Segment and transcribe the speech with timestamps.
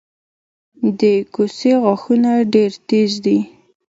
[0.99, 1.01] د
[1.33, 3.39] کوسې غاښونه ډیر تېز دي